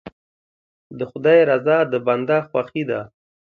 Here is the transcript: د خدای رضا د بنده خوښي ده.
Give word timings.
د 0.97 0.99
خدای 1.11 1.39
رضا 1.49 1.77
د 1.91 1.93
بنده 2.07 2.37
خوښي 2.49 2.83
ده. 2.89 3.01